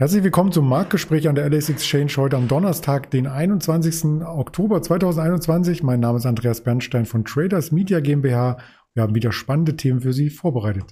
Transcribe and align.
Herzlich 0.00 0.22
willkommen 0.22 0.52
zum 0.52 0.68
Marktgespräch 0.68 1.28
an 1.28 1.34
der 1.34 1.50
LS 1.50 1.70
Exchange 1.70 2.12
heute 2.18 2.36
am 2.36 2.46
Donnerstag, 2.46 3.10
den 3.10 3.26
21. 3.26 4.22
Oktober 4.22 4.80
2021. 4.80 5.82
Mein 5.82 5.98
Name 5.98 6.18
ist 6.18 6.24
Andreas 6.24 6.62
Bernstein 6.62 7.04
von 7.04 7.24
Traders 7.24 7.72
Media 7.72 7.98
GmbH. 7.98 8.58
Wir 8.94 9.02
haben 9.02 9.16
wieder 9.16 9.32
spannende 9.32 9.74
Themen 9.74 10.00
für 10.00 10.12
Sie 10.12 10.30
vorbereitet. 10.30 10.84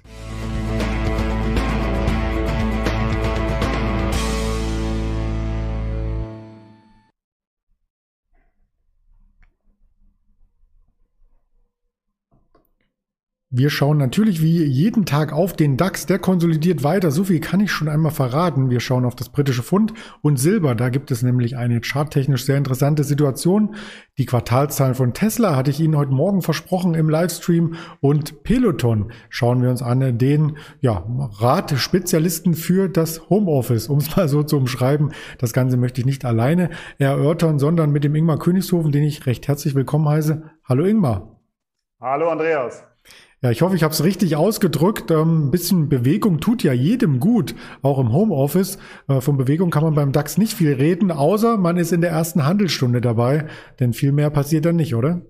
Wir 13.59 13.71
schauen 13.71 13.97
natürlich 13.97 14.43
wie 14.43 14.63
jeden 14.65 15.07
Tag 15.07 15.33
auf 15.33 15.55
den 15.55 15.79
DAX, 15.79 16.05
der 16.05 16.19
konsolidiert 16.19 16.85
weiter. 16.85 17.11
So 17.11 17.25
viel 17.25 17.41
kann 17.41 17.61
ich 17.61 17.73
schon 17.73 17.89
einmal 17.89 18.13
verraten. 18.13 18.69
Wir 18.69 18.81
schauen 18.81 19.07
auf 19.07 19.15
das 19.15 19.31
britische 19.31 19.63
Pfund 19.63 19.95
und 20.21 20.37
Silber. 20.37 20.75
Da 20.75 20.91
gibt 20.91 21.11
es 21.11 21.23
nämlich 21.23 21.57
eine 21.57 21.81
charttechnisch 21.81 22.45
sehr 22.45 22.59
interessante 22.59 23.03
Situation. 23.03 23.75
Die 24.19 24.27
Quartalzahlen 24.27 24.95
von 24.95 25.15
Tesla 25.15 25.57
hatte 25.57 25.71
ich 25.71 25.81
Ihnen 25.81 25.97
heute 25.97 26.13
Morgen 26.13 26.43
versprochen 26.43 26.93
im 26.93 27.09
Livestream 27.09 27.77
und 28.03 28.43
Peloton 28.43 29.11
schauen 29.31 29.63
wir 29.63 29.71
uns 29.71 29.81
an, 29.81 30.19
den 30.19 30.59
ja, 30.83 31.07
Ratspezialisten 31.41 32.53
für 32.53 32.91
das 32.91 33.31
Homeoffice, 33.31 33.89
um 33.89 34.01
es 34.01 34.15
mal 34.15 34.29
so 34.29 34.43
zu 34.43 34.59
umschreiben. 34.59 35.13
Das 35.39 35.55
Ganze 35.55 35.79
möchte 35.79 36.03
ich 36.03 36.07
nicht 36.07 36.27
alleine 36.27 36.69
erörtern, 36.99 37.59
sondern 37.59 37.91
mit 37.91 38.05
dem 38.05 38.17
Ingmar 38.17 38.39
Königshofen, 38.39 38.93
den 38.93 39.05
ich 39.05 39.25
recht 39.25 39.49
herzlich 39.49 39.75
willkommen 39.75 40.07
heiße. 40.07 40.43
Hallo 40.63 40.85
Ingmar. 40.85 41.41
Hallo 41.99 42.29
Andreas. 42.29 42.85
Ja, 43.47 43.53
ich 43.53 43.63
hoffe, 43.63 43.77
ich 43.77 43.85
habe 43.85 43.95
es 43.95 44.03
richtig 44.03 44.35
ausgedrückt. 44.35 45.13
Ähm, 45.13 45.47
ein 45.47 45.51
bisschen 45.53 45.89
Bewegung 45.89 46.41
tut 46.41 46.65
ja 46.65 46.73
jedem 46.73 47.21
gut, 47.21 47.55
auch 47.81 48.01
im 48.01 48.13
Homeoffice. 48.13 48.77
Äh, 49.07 49.21
von 49.21 49.37
Bewegung 49.37 49.71
kann 49.71 49.85
man 49.85 49.95
beim 49.95 50.11
DAX 50.11 50.37
nicht 50.37 50.53
viel 50.53 50.73
reden, 50.73 51.13
außer 51.13 51.57
man 51.57 51.77
ist 51.77 51.93
in 51.93 52.01
der 52.01 52.11
ersten 52.11 52.45
Handelsstunde 52.45 53.01
dabei, 53.01 53.47
denn 53.79 53.93
viel 53.93 54.11
mehr 54.11 54.31
passiert 54.31 54.65
dann 54.65 54.75
nicht, 54.75 54.97
oder? 54.97 55.23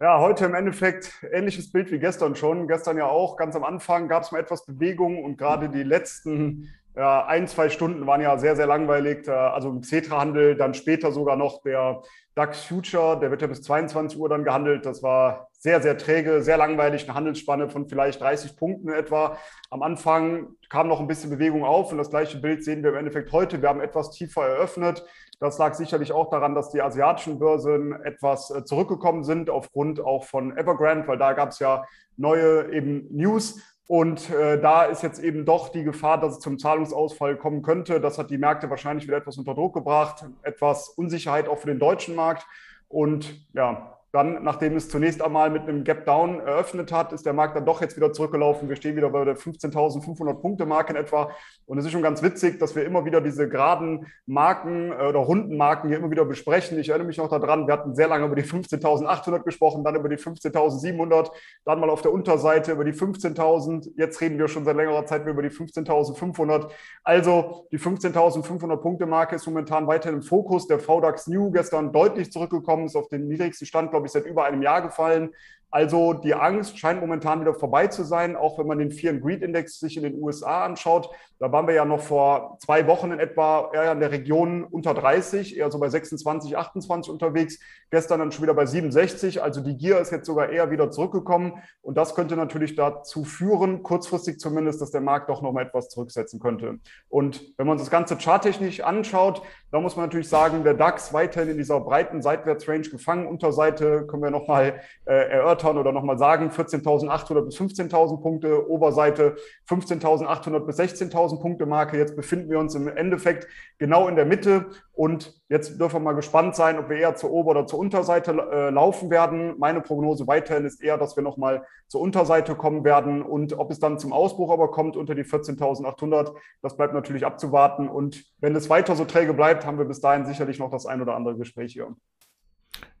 Ja, 0.00 0.18
heute 0.18 0.46
im 0.46 0.54
Endeffekt 0.56 1.12
ähnliches 1.32 1.70
Bild 1.70 1.92
wie 1.92 2.00
gestern 2.00 2.34
schon. 2.34 2.66
Gestern 2.66 2.96
ja 2.96 3.06
auch, 3.06 3.36
ganz 3.36 3.54
am 3.54 3.62
Anfang 3.62 4.08
gab 4.08 4.24
es 4.24 4.32
mal 4.32 4.40
etwas 4.40 4.66
Bewegung 4.66 5.22
und 5.22 5.38
gerade 5.38 5.68
die 5.68 5.84
letzten 5.84 6.70
ja, 6.94 7.24
ein, 7.24 7.48
zwei 7.48 7.70
Stunden 7.70 8.06
waren 8.06 8.20
ja 8.20 8.36
sehr, 8.38 8.54
sehr 8.54 8.66
langweilig. 8.66 9.26
Äh, 9.26 9.30
also 9.30 9.70
im 9.70 9.80
Xetra-Handel, 9.80 10.56
dann 10.56 10.74
später 10.74 11.10
sogar 11.12 11.36
noch 11.36 11.62
der 11.62 12.02
DAX 12.34 12.64
Future, 12.64 13.18
der 13.18 13.30
wird 13.30 13.42
ja 13.42 13.46
bis 13.46 13.62
22 13.62 14.18
Uhr 14.18 14.28
dann 14.28 14.44
gehandelt. 14.44 14.86
Das 14.86 15.02
war 15.02 15.48
sehr, 15.52 15.80
sehr 15.80 15.96
träge, 15.96 16.42
sehr 16.42 16.56
langweilig, 16.56 17.04
eine 17.04 17.14
Handelsspanne 17.14 17.68
von 17.68 17.88
vielleicht 17.88 18.20
30 18.20 18.56
Punkten 18.56 18.88
etwa. 18.88 19.36
Am 19.70 19.82
Anfang 19.82 20.48
kam 20.68 20.88
noch 20.88 21.00
ein 21.00 21.06
bisschen 21.06 21.30
Bewegung 21.30 21.64
auf 21.64 21.92
und 21.92 21.98
das 21.98 22.10
gleiche 22.10 22.38
Bild 22.38 22.64
sehen 22.64 22.82
wir 22.82 22.90
im 22.90 22.96
Endeffekt 22.96 23.32
heute. 23.32 23.62
Wir 23.62 23.68
haben 23.68 23.80
etwas 23.80 24.10
tiefer 24.10 24.46
eröffnet. 24.46 25.04
Das 25.40 25.58
lag 25.58 25.74
sicherlich 25.74 26.12
auch 26.12 26.30
daran, 26.30 26.54
dass 26.54 26.70
die 26.70 26.80
asiatischen 26.80 27.38
Börsen 27.38 27.92
etwas 28.02 28.50
äh, 28.50 28.64
zurückgekommen 28.64 29.24
sind, 29.24 29.50
aufgrund 29.50 30.00
auch 30.00 30.24
von 30.24 30.56
Evergrande, 30.56 31.08
weil 31.08 31.18
da 31.18 31.32
gab 31.32 31.50
es 31.50 31.58
ja 31.58 31.84
neue 32.16 32.72
eben 32.72 33.08
News. 33.10 33.60
Und 33.88 34.30
äh, 34.30 34.60
da 34.60 34.84
ist 34.84 35.02
jetzt 35.02 35.18
eben 35.18 35.44
doch 35.44 35.68
die 35.68 35.82
Gefahr, 35.82 36.18
dass 36.20 36.34
es 36.34 36.38
zum 36.40 36.58
Zahlungsausfall 36.58 37.36
kommen 37.36 37.62
könnte. 37.62 38.00
Das 38.00 38.16
hat 38.18 38.30
die 38.30 38.38
Märkte 38.38 38.70
wahrscheinlich 38.70 39.06
wieder 39.06 39.16
etwas 39.16 39.38
unter 39.38 39.54
Druck 39.54 39.74
gebracht, 39.74 40.24
etwas 40.42 40.88
Unsicherheit 40.88 41.48
auch 41.48 41.58
für 41.58 41.66
den 41.66 41.78
deutschen 41.78 42.14
Markt. 42.14 42.46
Und 42.88 43.46
ja, 43.54 43.98
dann, 44.12 44.42
nachdem 44.44 44.76
es 44.76 44.90
zunächst 44.90 45.22
einmal 45.22 45.48
mit 45.48 45.62
einem 45.62 45.84
Gap 45.84 46.04
Down 46.04 46.40
eröffnet 46.40 46.92
hat, 46.92 47.14
ist 47.14 47.24
der 47.24 47.32
Markt 47.32 47.56
dann 47.56 47.64
doch 47.64 47.80
jetzt 47.80 47.96
wieder 47.96 48.12
zurückgelaufen. 48.12 48.68
Wir 48.68 48.76
stehen 48.76 48.94
wieder 48.94 49.08
bei 49.08 49.24
der 49.24 49.38
15.500 49.38 50.34
Punkte 50.34 50.66
Marke 50.66 50.92
in 50.92 50.98
etwa. 50.98 51.30
Und 51.64 51.78
es 51.78 51.86
ist 51.86 51.92
schon 51.92 52.02
ganz 52.02 52.22
witzig, 52.22 52.58
dass 52.58 52.76
wir 52.76 52.84
immer 52.84 53.06
wieder 53.06 53.22
diese 53.22 53.48
geraden 53.48 54.06
Marken 54.26 54.92
äh, 54.92 55.06
oder 55.06 55.20
runden 55.20 55.56
Marken 55.56 55.88
hier 55.88 55.96
immer 55.96 56.10
wieder 56.10 56.26
besprechen. 56.26 56.78
Ich 56.78 56.90
erinnere 56.90 57.06
mich 57.06 57.16
noch 57.16 57.30
daran, 57.30 57.66
wir 57.66 57.72
hatten 57.72 57.94
sehr 57.94 58.06
lange 58.06 58.26
über 58.26 58.36
die 58.36 58.42
15.800 58.42 59.44
gesprochen, 59.44 59.82
dann 59.82 59.94
über 59.96 60.10
die 60.10 60.18
15.700, 60.18 61.30
dann 61.64 61.80
mal 61.80 61.88
auf 61.88 62.02
der 62.02 62.12
Unterseite 62.12 62.72
über 62.72 62.84
die 62.84 62.92
15.000. 62.92 63.92
Jetzt 63.96 64.20
reden 64.20 64.38
wir 64.38 64.46
schon 64.48 64.66
seit 64.66 64.76
längerer 64.76 65.06
Zeit 65.06 65.26
über 65.26 65.42
die 65.42 65.48
15.500. 65.48 66.68
Also 67.02 67.66
die 67.72 67.78
15.500 67.78 68.76
Punkte 68.76 69.06
Marke 69.06 69.36
ist 69.36 69.46
momentan 69.46 69.86
weiterhin 69.86 70.18
im 70.18 70.22
Fokus. 70.22 70.66
Der 70.66 70.78
VDAX 70.78 71.28
New 71.28 71.50
gestern 71.50 71.92
deutlich 71.92 72.30
zurückgekommen, 72.30 72.84
ist 72.84 72.94
auf 72.94 73.08
den 73.08 73.26
niedrigsten 73.26 73.66
Stand, 73.66 73.90
glaube 73.90 74.01
glaube 74.02 74.06
ich, 74.06 74.12
seit 74.12 74.26
über 74.26 74.44
einem 74.44 74.62
Jahr 74.62 74.82
gefallen. 74.82 75.30
Also 75.70 76.12
die 76.12 76.34
Angst 76.34 76.78
scheint 76.78 77.00
momentan 77.00 77.40
wieder 77.40 77.54
vorbei 77.54 77.86
zu 77.86 78.04
sein, 78.04 78.36
auch 78.36 78.58
wenn 78.58 78.66
man 78.66 78.78
den 78.78 78.90
Fear 78.90 79.14
and 79.14 79.22
Greed 79.22 79.42
Index 79.42 79.80
sich 79.80 79.96
in 79.96 80.02
den 80.02 80.20
USA 80.20 80.64
anschaut. 80.64 81.08
Da 81.42 81.52
waren 81.52 81.66
wir 81.66 81.74
ja 81.74 81.84
noch 81.84 82.00
vor 82.00 82.56
zwei 82.60 82.86
Wochen 82.86 83.12
in 83.12 83.20
etwa 83.20 83.70
eher 83.74 83.92
in 83.92 84.00
der 84.00 84.12
Region 84.12 84.64
unter 84.64 84.94
30, 84.94 85.56
eher 85.58 85.70
so 85.70 85.78
bei 85.78 85.88
26, 85.88 86.56
28 86.56 87.12
unterwegs. 87.12 87.58
Gestern 87.90 88.20
dann 88.20 88.32
schon 88.32 88.44
wieder 88.44 88.54
bei 88.54 88.64
67. 88.64 89.42
Also 89.42 89.60
die 89.60 89.76
Gier 89.76 89.98
ist 89.98 90.12
jetzt 90.12 90.26
sogar 90.26 90.48
eher 90.48 90.70
wieder 90.70 90.90
zurückgekommen. 90.90 91.54
Und 91.82 91.96
das 91.96 92.14
könnte 92.14 92.36
natürlich 92.36 92.74
dazu 92.74 93.24
führen, 93.24 93.82
kurzfristig 93.82 94.38
zumindest, 94.40 94.80
dass 94.80 94.90
der 94.90 95.00
Markt 95.00 95.28
doch 95.28 95.42
noch 95.42 95.52
mal 95.52 95.66
etwas 95.66 95.88
zurücksetzen 95.88 96.40
könnte. 96.40 96.78
Und 97.08 97.52
wenn 97.58 97.66
man 97.66 97.76
das 97.76 97.90
Ganze 97.90 98.16
charttechnisch 98.16 98.80
anschaut, 98.80 99.42
da 99.70 99.80
muss 99.80 99.96
man 99.96 100.06
natürlich 100.06 100.28
sagen, 100.28 100.64
der 100.64 100.74
DAX 100.74 101.12
weiterhin 101.12 101.50
in 101.50 101.56
dieser 101.56 101.80
breiten 101.80 102.22
Seitwärtsrange 102.22 102.88
gefangen. 102.88 103.26
Unterseite 103.26 104.06
können 104.06 104.22
wir 104.22 104.30
noch 104.30 104.46
mal 104.46 104.80
äh, 105.06 105.12
erörtern 105.12 105.52
erörtern 105.52 105.78
oder 105.78 105.92
nochmal 105.92 106.18
sagen, 106.18 106.50
14.800 106.50 107.42
bis 107.42 107.56
15.000 107.58 108.20
Punkte, 108.20 108.68
Oberseite 108.68 109.36
15.800 109.68 110.60
bis 110.60 110.78
16.000 110.78 111.31
Punkte 111.40 111.66
Marke. 111.66 111.98
Jetzt 111.98 112.16
befinden 112.16 112.50
wir 112.50 112.58
uns 112.58 112.74
im 112.74 112.88
Endeffekt 112.88 113.46
genau 113.78 114.08
in 114.08 114.16
der 114.16 114.24
Mitte 114.24 114.66
und 114.92 115.40
jetzt 115.48 115.78
dürfen 115.80 115.96
wir 115.96 116.00
mal 116.00 116.12
gespannt 116.14 116.54
sein, 116.56 116.78
ob 116.78 116.88
wir 116.88 116.96
eher 116.96 117.14
zur 117.14 117.30
Ober- 117.30 117.52
oder 117.52 117.66
zur 117.66 117.78
Unterseite 117.78 118.32
äh, 118.32 118.70
laufen 118.70 119.10
werden. 119.10 119.54
Meine 119.58 119.80
Prognose 119.80 120.26
weiterhin 120.26 120.64
ist 120.64 120.82
eher, 120.82 120.98
dass 120.98 121.16
wir 121.16 121.22
nochmal 121.22 121.66
zur 121.88 122.00
Unterseite 122.00 122.54
kommen 122.54 122.84
werden 122.84 123.22
und 123.22 123.58
ob 123.58 123.70
es 123.70 123.78
dann 123.78 123.98
zum 123.98 124.12
Ausbruch 124.12 124.52
aber 124.52 124.70
kommt 124.70 124.96
unter 124.96 125.14
die 125.14 125.24
14.800, 125.24 126.34
das 126.62 126.76
bleibt 126.76 126.94
natürlich 126.94 127.24
abzuwarten 127.26 127.88
und 127.88 128.24
wenn 128.40 128.54
es 128.56 128.70
weiter 128.70 128.96
so 128.96 129.04
träge 129.04 129.34
bleibt, 129.34 129.66
haben 129.66 129.78
wir 129.78 129.84
bis 129.84 130.00
dahin 130.00 130.26
sicherlich 130.26 130.58
noch 130.58 130.70
das 130.70 130.86
ein 130.86 131.00
oder 131.00 131.14
andere 131.14 131.36
Gespräch 131.36 131.72
hier. 131.72 131.94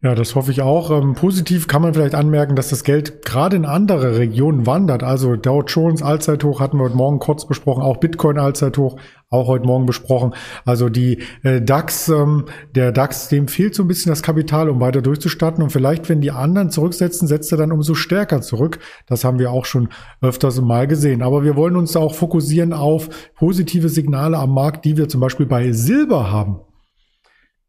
Ja, 0.04 0.16
das 0.16 0.34
hoffe 0.34 0.50
ich 0.50 0.62
auch. 0.62 0.90
Ähm, 0.90 1.14
positiv 1.14 1.68
kann 1.68 1.80
man 1.80 1.94
vielleicht 1.94 2.16
anmerken, 2.16 2.56
dass 2.56 2.70
das 2.70 2.82
Geld 2.82 3.24
gerade 3.24 3.54
in 3.54 3.64
andere 3.64 4.18
Regionen 4.18 4.66
wandert. 4.66 5.04
Also 5.04 5.36
Dow 5.36 5.62
Jones 5.62 6.02
Allzeithoch 6.02 6.58
hatten 6.58 6.76
wir 6.76 6.86
heute 6.86 6.96
Morgen 6.96 7.20
kurz 7.20 7.46
besprochen, 7.46 7.84
auch 7.84 7.98
Bitcoin 7.98 8.36
Allzeithoch 8.36 8.96
auch 9.30 9.46
heute 9.46 9.64
Morgen 9.64 9.86
besprochen. 9.86 10.34
Also 10.64 10.88
die 10.88 11.22
äh, 11.44 11.62
DAX, 11.62 12.08
ähm, 12.08 12.46
der 12.74 12.90
DAX, 12.90 13.28
dem 13.28 13.46
fehlt 13.46 13.76
so 13.76 13.84
ein 13.84 13.88
bisschen 13.88 14.10
das 14.10 14.24
Kapital, 14.24 14.68
um 14.70 14.80
weiter 14.80 15.02
durchzustarten. 15.02 15.62
Und 15.62 15.70
vielleicht, 15.70 16.08
wenn 16.08 16.20
die 16.20 16.32
anderen 16.32 16.70
zurücksetzen, 16.70 17.28
setzt 17.28 17.52
er 17.52 17.58
dann 17.58 17.70
umso 17.70 17.94
stärker 17.94 18.40
zurück. 18.40 18.80
Das 19.06 19.22
haben 19.22 19.38
wir 19.38 19.52
auch 19.52 19.66
schon 19.66 19.88
öfters 20.20 20.60
mal 20.60 20.88
gesehen. 20.88 21.22
Aber 21.22 21.44
wir 21.44 21.54
wollen 21.54 21.76
uns 21.76 21.94
auch 21.94 22.16
fokussieren 22.16 22.72
auf 22.72 23.08
positive 23.36 23.88
Signale 23.88 24.36
am 24.36 24.52
Markt, 24.52 24.84
die 24.84 24.96
wir 24.96 25.08
zum 25.08 25.20
Beispiel 25.20 25.46
bei 25.46 25.70
Silber 25.70 26.32
haben. 26.32 26.58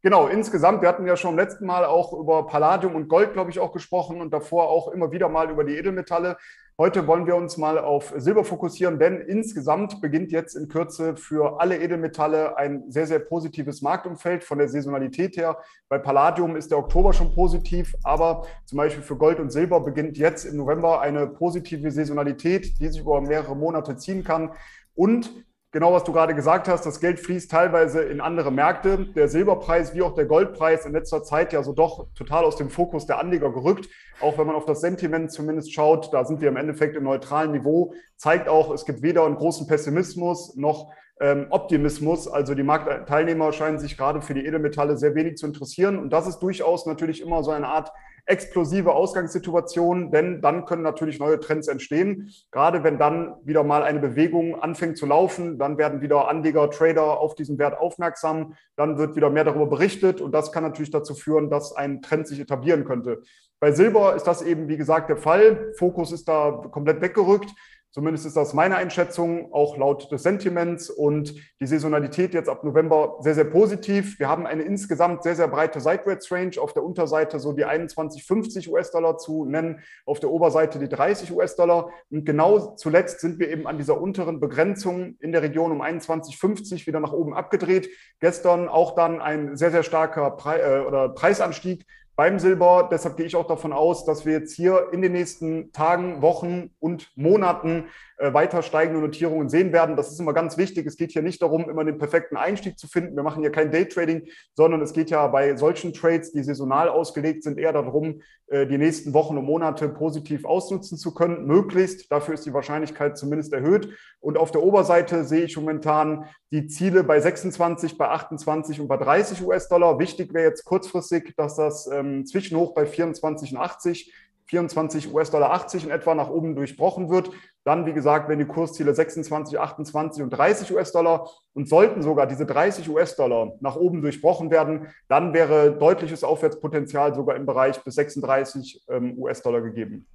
Genau, 0.04 0.26
insgesamt, 0.26 0.82
wir 0.82 0.88
hatten 0.90 1.06
ja 1.06 1.16
schon 1.16 1.30
im 1.30 1.38
letzten 1.38 1.64
Mal 1.64 1.86
auch 1.86 2.12
über 2.12 2.46
Palladium 2.46 2.94
und 2.94 3.08
Gold, 3.08 3.32
glaube 3.32 3.50
ich, 3.50 3.58
auch 3.58 3.72
gesprochen 3.72 4.20
und 4.20 4.34
davor 4.34 4.68
auch 4.68 4.88
immer 4.88 5.12
wieder 5.12 5.30
mal 5.30 5.48
über 5.48 5.64
die 5.64 5.78
Edelmetalle. 5.78 6.36
Heute 6.76 7.06
wollen 7.06 7.26
wir 7.26 7.36
uns 7.36 7.56
mal 7.56 7.78
auf 7.78 8.12
Silber 8.14 8.44
fokussieren, 8.44 8.98
denn 8.98 9.22
insgesamt 9.22 10.02
beginnt 10.02 10.30
jetzt 10.30 10.56
in 10.56 10.68
Kürze 10.68 11.16
für 11.16 11.58
alle 11.58 11.78
Edelmetalle 11.78 12.58
ein 12.58 12.84
sehr, 12.90 13.06
sehr 13.06 13.18
positives 13.18 13.80
Marktumfeld 13.80 14.44
von 14.44 14.58
der 14.58 14.68
Saisonalität 14.68 15.38
her. 15.38 15.56
Bei 15.88 15.96
Palladium 15.96 16.54
ist 16.54 16.70
der 16.70 16.76
Oktober 16.76 17.14
schon 17.14 17.34
positiv, 17.34 17.94
aber 18.02 18.42
zum 18.66 18.76
Beispiel 18.76 19.02
für 19.02 19.16
Gold 19.16 19.40
und 19.40 19.48
Silber 19.48 19.80
beginnt 19.80 20.18
jetzt 20.18 20.44
im 20.44 20.58
November 20.58 21.00
eine 21.00 21.28
positive 21.28 21.90
Saisonalität, 21.90 22.78
die 22.78 22.88
sich 22.88 23.00
über 23.00 23.22
mehrere 23.22 23.56
Monate 23.56 23.96
ziehen 23.96 24.22
kann. 24.22 24.52
Und 24.94 25.32
genau 25.74 25.92
was 25.92 26.04
du 26.04 26.12
gerade 26.12 26.36
gesagt 26.36 26.68
hast, 26.68 26.86
das 26.86 27.00
Geld 27.00 27.18
fließt 27.18 27.50
teilweise 27.50 28.00
in 28.00 28.20
andere 28.20 28.52
Märkte. 28.52 29.06
Der 29.16 29.28
Silberpreis 29.28 29.92
wie 29.92 30.02
auch 30.02 30.14
der 30.14 30.24
Goldpreis 30.24 30.86
in 30.86 30.92
letzter 30.92 31.24
Zeit 31.24 31.52
ja 31.52 31.64
so 31.64 31.72
doch 31.72 32.06
total 32.14 32.44
aus 32.44 32.54
dem 32.54 32.70
Fokus 32.70 33.06
der 33.06 33.18
Anleger 33.18 33.52
gerückt. 33.52 33.88
Auch 34.20 34.38
wenn 34.38 34.46
man 34.46 34.54
auf 34.54 34.66
das 34.66 34.80
Sentiment 34.80 35.32
zumindest 35.32 35.74
schaut, 35.74 36.14
da 36.14 36.24
sind 36.24 36.40
wir 36.40 36.48
im 36.48 36.56
Endeffekt 36.56 36.96
im 36.96 37.02
neutralen 37.02 37.50
Niveau, 37.50 37.92
zeigt 38.16 38.48
auch, 38.48 38.72
es 38.72 38.84
gibt 38.84 39.02
weder 39.02 39.26
einen 39.26 39.34
großen 39.34 39.66
Pessimismus 39.66 40.54
noch 40.54 40.92
Optimismus. 41.20 42.26
Also 42.26 42.54
die 42.54 42.64
Marktteilnehmer 42.64 43.52
scheinen 43.52 43.78
sich 43.78 43.96
gerade 43.96 44.20
für 44.20 44.34
die 44.34 44.44
Edelmetalle 44.44 44.96
sehr 44.96 45.14
wenig 45.14 45.36
zu 45.36 45.46
interessieren. 45.46 45.98
Und 45.98 46.12
das 46.12 46.26
ist 46.26 46.40
durchaus 46.40 46.86
natürlich 46.86 47.22
immer 47.22 47.44
so 47.44 47.52
eine 47.52 47.68
Art 47.68 47.92
explosive 48.26 48.92
Ausgangssituation, 48.94 50.10
denn 50.10 50.40
dann 50.40 50.64
können 50.64 50.82
natürlich 50.82 51.18
neue 51.18 51.38
Trends 51.40 51.68
entstehen. 51.68 52.30
Gerade 52.50 52.82
wenn 52.82 52.98
dann 52.98 53.34
wieder 53.44 53.64
mal 53.64 53.82
eine 53.82 54.00
Bewegung 54.00 54.60
anfängt 54.60 54.96
zu 54.96 55.06
laufen, 55.06 55.58
dann 55.58 55.76
werden 55.76 56.00
wieder 56.00 56.28
Anleger, 56.28 56.70
Trader 56.70 57.20
auf 57.20 57.34
diesen 57.34 57.58
Wert 57.58 57.78
aufmerksam, 57.78 58.54
dann 58.76 58.96
wird 58.96 59.14
wieder 59.14 59.28
mehr 59.28 59.44
darüber 59.44 59.66
berichtet 59.66 60.20
und 60.20 60.32
das 60.32 60.52
kann 60.52 60.64
natürlich 60.64 60.90
dazu 60.90 61.14
führen, 61.14 61.50
dass 61.50 61.76
ein 61.76 62.00
Trend 62.00 62.26
sich 62.26 62.40
etablieren 62.40 62.84
könnte. 62.84 63.20
Bei 63.60 63.72
Silber 63.72 64.14
ist 64.14 64.24
das 64.24 64.42
eben, 64.42 64.68
wie 64.68 64.76
gesagt, 64.76 65.08
der 65.08 65.16
Fall. 65.16 65.72
Fokus 65.78 66.12
ist 66.12 66.28
da 66.28 66.50
komplett 66.70 67.00
weggerückt. 67.00 67.50
Zumindest 67.94 68.26
ist 68.26 68.36
das 68.36 68.54
meine 68.54 68.74
Einschätzung, 68.74 69.52
auch 69.52 69.76
laut 69.76 70.10
des 70.10 70.24
Sentiments 70.24 70.90
und 70.90 71.32
die 71.60 71.66
Saisonalität 71.68 72.34
jetzt 72.34 72.48
ab 72.48 72.64
November 72.64 73.18
sehr, 73.20 73.36
sehr 73.36 73.44
positiv. 73.44 74.18
Wir 74.18 74.28
haben 74.28 74.48
eine 74.48 74.64
insgesamt 74.64 75.22
sehr, 75.22 75.36
sehr 75.36 75.46
breite 75.46 75.78
Seitwärtsrange. 75.78 76.60
Auf 76.60 76.72
der 76.72 76.82
Unterseite 76.82 77.38
so 77.38 77.52
die 77.52 77.64
21,50 77.64 78.68
US-Dollar 78.68 79.16
zu 79.18 79.44
nennen, 79.44 79.78
auf 80.06 80.18
der 80.18 80.30
Oberseite 80.30 80.80
die 80.80 80.88
30 80.88 81.30
US-Dollar. 81.30 81.90
Und 82.10 82.26
genau 82.26 82.74
zuletzt 82.74 83.20
sind 83.20 83.38
wir 83.38 83.48
eben 83.48 83.68
an 83.68 83.78
dieser 83.78 84.00
unteren 84.00 84.40
Begrenzung 84.40 85.14
in 85.20 85.30
der 85.30 85.42
Region 85.42 85.70
um 85.70 85.80
21,50 85.80 86.88
wieder 86.88 86.98
nach 86.98 87.12
oben 87.12 87.32
abgedreht. 87.32 87.88
Gestern 88.18 88.66
auch 88.68 88.96
dann 88.96 89.20
ein 89.20 89.56
sehr, 89.56 89.70
sehr 89.70 89.84
starker 89.84 90.32
Pre 90.32 90.60
äh, 90.60 90.80
oder 90.84 91.10
Preisanstieg 91.10 91.86
beim 92.16 92.38
Silber. 92.38 92.88
Deshalb 92.90 93.16
gehe 93.16 93.26
ich 93.26 93.36
auch 93.36 93.46
davon 93.46 93.72
aus, 93.72 94.04
dass 94.04 94.24
wir 94.24 94.32
jetzt 94.34 94.54
hier 94.54 94.88
in 94.92 95.02
den 95.02 95.12
nächsten 95.12 95.72
Tagen, 95.72 96.22
Wochen 96.22 96.70
und 96.78 97.10
Monaten 97.16 97.88
weiter 98.18 98.62
steigende 98.62 99.00
Notierungen 99.00 99.48
sehen 99.48 99.72
werden. 99.72 99.96
Das 99.96 100.10
ist 100.10 100.20
immer 100.20 100.32
ganz 100.32 100.56
wichtig. 100.56 100.86
Es 100.86 100.96
geht 100.96 101.12
hier 101.12 101.22
nicht 101.22 101.42
darum, 101.42 101.68
immer 101.68 101.84
den 101.84 101.98
perfekten 101.98 102.36
Einstieg 102.36 102.78
zu 102.78 102.86
finden. 102.86 103.16
Wir 103.16 103.22
machen 103.22 103.42
hier 103.42 103.50
kein 103.50 103.70
Daytrading, 103.70 104.28
sondern 104.54 104.80
es 104.82 104.92
geht 104.92 105.10
ja 105.10 105.26
bei 105.26 105.56
solchen 105.56 105.92
Trades, 105.92 106.32
die 106.32 106.42
saisonal 106.42 106.88
ausgelegt 106.88 107.42
sind, 107.42 107.58
eher 107.58 107.72
darum, 107.72 108.20
äh, 108.46 108.66
die 108.66 108.78
nächsten 108.78 109.14
Wochen 109.14 109.36
und 109.36 109.44
Monate 109.44 109.88
positiv 109.88 110.44
ausnutzen 110.44 110.98
zu 110.98 111.12
können, 111.14 111.46
möglichst. 111.46 112.10
Dafür 112.12 112.34
ist 112.34 112.46
die 112.46 112.52
Wahrscheinlichkeit 112.52 113.18
zumindest 113.18 113.52
erhöht. 113.52 113.88
Und 114.20 114.38
auf 114.38 114.50
der 114.50 114.62
Oberseite 114.62 115.24
sehe 115.24 115.44
ich 115.44 115.56
momentan 115.56 116.26
die 116.50 116.66
Ziele 116.68 117.02
bei 117.02 117.20
26, 117.20 117.98
bei 117.98 118.08
28 118.08 118.80
und 118.80 118.88
bei 118.88 118.96
30 118.96 119.44
US-Dollar. 119.44 119.98
Wichtig 119.98 120.32
wäre 120.32 120.48
jetzt 120.48 120.64
kurzfristig, 120.64 121.34
dass 121.36 121.56
das 121.56 121.88
ähm, 121.92 122.26
Zwischenhoch 122.26 122.74
bei 122.74 122.86
24 122.86 123.52
und 123.52 123.58
80 123.58 124.12
24 124.46 125.12
US-Dollar 125.12 125.52
80 125.52 125.84
in 125.84 125.90
etwa 125.90 126.14
nach 126.14 126.28
oben 126.28 126.54
durchbrochen 126.54 127.10
wird. 127.10 127.30
Dann, 127.64 127.86
wie 127.86 127.92
gesagt, 127.92 128.28
wenn 128.28 128.38
die 128.38 128.44
Kursziele 128.44 128.94
26, 128.94 129.58
28 129.58 130.22
und 130.22 130.30
30 130.30 130.74
US-Dollar 130.74 131.28
und 131.54 131.68
sollten 131.68 132.02
sogar 132.02 132.26
diese 132.26 132.44
30 132.44 132.88
US-Dollar 132.90 133.52
nach 133.60 133.76
oben 133.76 134.02
durchbrochen 134.02 134.50
werden, 134.50 134.88
dann 135.08 135.32
wäre 135.32 135.76
deutliches 135.78 136.24
Aufwärtspotenzial 136.24 137.14
sogar 137.14 137.36
im 137.36 137.46
Bereich 137.46 137.82
bis 137.82 137.94
36 137.94 138.84
ähm, 138.88 139.18
US-Dollar 139.18 139.62
gegeben. 139.62 140.06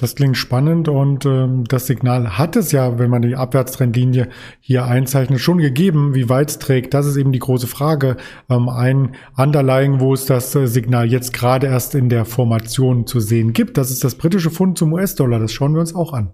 Das 0.00 0.14
klingt 0.14 0.36
spannend 0.36 0.88
und 0.88 1.26
ähm, 1.26 1.64
das 1.64 1.88
Signal 1.88 2.38
hat 2.38 2.54
es 2.54 2.70
ja, 2.70 3.00
wenn 3.00 3.10
man 3.10 3.22
die 3.22 3.34
Abwärtstrendlinie 3.34 4.28
hier 4.60 4.84
einzeichnet, 4.84 5.40
schon 5.40 5.58
gegeben. 5.58 6.14
Wie 6.14 6.28
weit 6.28 6.50
es 6.50 6.60
trägt, 6.60 6.94
das 6.94 7.04
ist 7.04 7.16
eben 7.16 7.32
die 7.32 7.40
große 7.40 7.66
Frage. 7.66 8.16
Ähm, 8.48 8.68
ein 8.68 9.16
Underlying, 9.36 9.98
wo 9.98 10.14
es 10.14 10.24
das 10.24 10.54
äh, 10.54 10.68
Signal 10.68 11.10
jetzt 11.10 11.32
gerade 11.32 11.66
erst 11.66 11.96
in 11.96 12.08
der 12.08 12.24
Formation 12.24 13.08
zu 13.08 13.18
sehen 13.18 13.52
gibt, 13.52 13.76
das 13.76 13.90
ist 13.90 14.04
das 14.04 14.14
britische 14.14 14.52
Pfund 14.52 14.78
zum 14.78 14.92
US-Dollar. 14.92 15.40
Das 15.40 15.52
schauen 15.52 15.74
wir 15.74 15.80
uns 15.80 15.96
auch 15.96 16.12
an. 16.12 16.32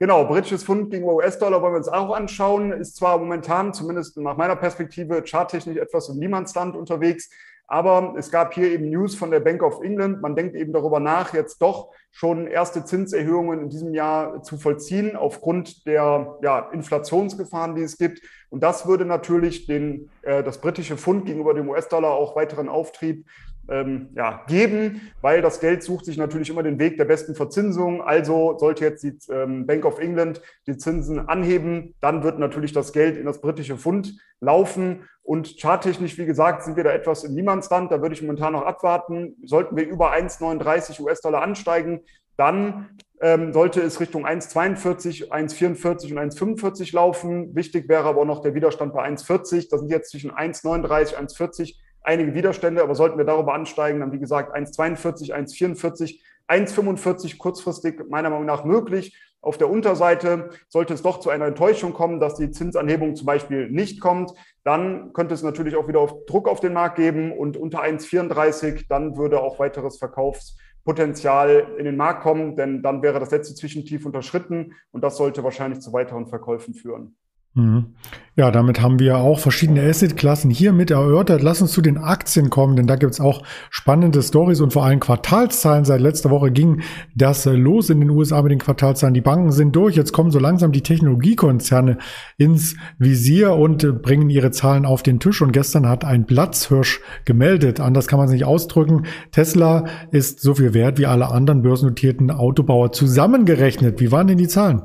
Genau, 0.00 0.24
britisches 0.24 0.64
Pfund 0.64 0.90
gegen 0.90 1.04
US-Dollar 1.04 1.62
wollen 1.62 1.74
wir 1.74 1.78
uns 1.78 1.86
auch 1.86 2.12
anschauen. 2.12 2.72
Ist 2.72 2.96
zwar 2.96 3.16
momentan, 3.18 3.72
zumindest 3.72 4.16
nach 4.16 4.36
meiner 4.36 4.56
Perspektive, 4.56 5.22
charttechnisch 5.24 5.76
etwas 5.76 6.08
im 6.08 6.18
Niemandsland 6.18 6.74
unterwegs. 6.74 7.30
Aber 7.72 8.16
es 8.18 8.30
gab 8.30 8.52
hier 8.52 8.70
eben 8.70 8.90
News 8.90 9.14
von 9.14 9.30
der 9.30 9.40
Bank 9.40 9.62
of 9.62 9.80
England. 9.82 10.20
Man 10.20 10.36
denkt 10.36 10.54
eben 10.56 10.74
darüber 10.74 11.00
nach, 11.00 11.32
jetzt 11.32 11.62
doch 11.62 11.88
schon 12.10 12.46
erste 12.46 12.84
Zinserhöhungen 12.84 13.60
in 13.60 13.70
diesem 13.70 13.94
Jahr 13.94 14.42
zu 14.42 14.58
vollziehen, 14.58 15.16
aufgrund 15.16 15.86
der 15.86 16.36
ja, 16.42 16.68
Inflationsgefahren, 16.74 17.74
die 17.74 17.80
es 17.80 17.96
gibt. 17.96 18.20
Und 18.50 18.62
das 18.62 18.86
würde 18.86 19.06
natürlich 19.06 19.66
den, 19.66 20.10
äh, 20.20 20.42
das 20.42 20.60
britische 20.60 20.98
Pfund 20.98 21.24
gegenüber 21.24 21.54
dem 21.54 21.70
US-Dollar 21.70 22.10
auch 22.10 22.36
weiteren 22.36 22.68
Auftrieb 22.68 23.24
ähm, 23.68 24.08
ja, 24.14 24.44
geben, 24.46 25.12
weil 25.20 25.42
das 25.42 25.60
Geld 25.60 25.82
sucht 25.82 26.04
sich 26.04 26.16
natürlich 26.16 26.50
immer 26.50 26.62
den 26.62 26.78
Weg 26.78 26.96
der 26.96 27.04
besten 27.04 27.34
Verzinsung. 27.34 28.02
Also 28.02 28.56
sollte 28.58 28.84
jetzt 28.84 29.02
die 29.02 29.16
ähm, 29.30 29.66
Bank 29.66 29.84
of 29.84 29.98
England 29.98 30.42
die 30.66 30.76
Zinsen 30.76 31.28
anheben, 31.28 31.94
dann 32.00 32.22
wird 32.22 32.38
natürlich 32.38 32.72
das 32.72 32.92
Geld 32.92 33.16
in 33.16 33.26
das 33.26 33.40
britische 33.40 33.76
Pfund 33.76 34.18
laufen. 34.40 35.04
Und 35.22 35.56
charttechnisch, 35.60 36.18
wie 36.18 36.26
gesagt, 36.26 36.64
sind 36.64 36.76
wir 36.76 36.84
da 36.84 36.90
etwas 36.90 37.22
im 37.24 37.34
Niemandsland. 37.34 37.92
Da 37.92 38.02
würde 38.02 38.14
ich 38.14 38.22
momentan 38.22 38.54
noch 38.54 38.66
abwarten. 38.66 39.36
Sollten 39.44 39.76
wir 39.76 39.86
über 39.86 40.12
1,39 40.12 41.00
US-Dollar 41.00 41.42
ansteigen, 41.42 42.00
dann 42.36 42.88
ähm, 43.20 43.52
sollte 43.52 43.80
es 43.80 44.00
Richtung 44.00 44.26
1,42, 44.26 45.30
1,44 45.30 46.10
und 46.10 46.18
1,45 46.18 46.94
laufen. 46.94 47.54
Wichtig 47.54 47.88
wäre 47.88 48.04
aber 48.04 48.22
auch 48.22 48.26
noch 48.26 48.42
der 48.42 48.54
Widerstand 48.54 48.94
bei 48.94 49.06
1,40. 49.06 49.68
Das 49.70 49.80
sind 49.80 49.90
jetzt 49.90 50.10
zwischen 50.10 50.32
1,39, 50.32 51.14
1,40 51.14 51.76
einige 52.02 52.34
Widerstände, 52.34 52.82
aber 52.82 52.94
sollten 52.94 53.18
wir 53.18 53.24
darüber 53.24 53.54
ansteigen, 53.54 54.00
dann 54.00 54.12
wie 54.12 54.18
gesagt 54.18 54.54
1,42, 54.54 55.32
1,44, 55.32 56.20
1,45 56.48 57.38
kurzfristig 57.38 58.00
meiner 58.08 58.30
Meinung 58.30 58.46
nach 58.46 58.64
möglich. 58.64 59.16
Auf 59.40 59.58
der 59.58 59.68
Unterseite 59.68 60.50
sollte 60.68 60.94
es 60.94 61.02
doch 61.02 61.18
zu 61.18 61.28
einer 61.28 61.46
Enttäuschung 61.46 61.92
kommen, 61.92 62.20
dass 62.20 62.36
die 62.36 62.52
Zinsanhebung 62.52 63.16
zum 63.16 63.26
Beispiel 63.26 63.68
nicht 63.68 64.00
kommt, 64.00 64.32
dann 64.62 65.12
könnte 65.12 65.34
es 65.34 65.42
natürlich 65.42 65.74
auch 65.74 65.88
wieder 65.88 65.98
auf 65.98 66.26
Druck 66.26 66.48
auf 66.48 66.60
den 66.60 66.72
Markt 66.72 66.96
geben 66.96 67.32
und 67.36 67.56
unter 67.56 67.82
1,34, 67.82 68.84
dann 68.88 69.16
würde 69.16 69.40
auch 69.40 69.58
weiteres 69.58 69.98
Verkaufspotenzial 69.98 71.74
in 71.76 71.84
den 71.84 71.96
Markt 71.96 72.22
kommen, 72.22 72.54
denn 72.54 72.82
dann 72.82 73.02
wäre 73.02 73.18
das 73.18 73.32
letzte 73.32 73.56
Zwischentief 73.56 74.06
unterschritten 74.06 74.74
und 74.92 75.02
das 75.02 75.16
sollte 75.16 75.42
wahrscheinlich 75.42 75.80
zu 75.80 75.92
weiteren 75.92 76.28
Verkäufen 76.28 76.74
führen. 76.74 77.16
Mhm. 77.54 77.86
Ja, 78.34 78.50
damit 78.50 78.80
haben 78.80 78.98
wir 78.98 79.18
auch 79.18 79.38
verschiedene 79.38 79.82
Asset-Klassen 79.82 80.50
hier 80.50 80.72
mit 80.72 80.90
erörtert. 80.90 81.42
Lass 81.42 81.60
uns 81.60 81.72
zu 81.72 81.82
den 81.82 81.98
Aktien 81.98 82.48
kommen, 82.48 82.76
denn 82.76 82.86
da 82.86 82.96
gibt's 82.96 83.20
auch 83.20 83.42
spannende 83.68 84.22
Stories 84.22 84.62
und 84.62 84.72
vor 84.72 84.84
allem 84.84 85.00
Quartalszahlen. 85.00 85.84
Seit 85.84 86.00
letzter 86.00 86.30
Woche 86.30 86.50
ging 86.50 86.80
das 87.14 87.44
los 87.44 87.90
in 87.90 88.00
den 88.00 88.08
USA 88.08 88.40
mit 88.40 88.52
den 88.52 88.58
Quartalszahlen. 88.58 89.12
Die 89.12 89.20
Banken 89.20 89.52
sind 89.52 89.76
durch. 89.76 89.96
Jetzt 89.96 90.12
kommen 90.12 90.30
so 90.30 90.38
langsam 90.38 90.72
die 90.72 90.80
Technologiekonzerne 90.80 91.98
ins 92.38 92.74
Visier 92.98 93.52
und 93.52 94.00
bringen 94.00 94.30
ihre 94.30 94.50
Zahlen 94.50 94.86
auf 94.86 95.02
den 95.02 95.20
Tisch. 95.20 95.42
Und 95.42 95.52
gestern 95.52 95.86
hat 95.86 96.06
ein 96.06 96.24
Platzhirsch 96.24 97.02
gemeldet. 97.26 97.80
Anders 97.80 98.08
kann 98.08 98.18
man 98.18 98.28
es 98.28 98.32
nicht 98.32 98.46
ausdrücken. 98.46 99.04
Tesla 99.30 99.84
ist 100.10 100.40
so 100.40 100.54
viel 100.54 100.72
wert 100.72 100.98
wie 100.98 101.04
alle 101.04 101.30
anderen 101.30 101.60
börsennotierten 101.60 102.30
Autobauer 102.30 102.92
zusammengerechnet. 102.92 104.00
Wie 104.00 104.10
waren 104.10 104.26
denn 104.26 104.38
die 104.38 104.48
Zahlen? 104.48 104.84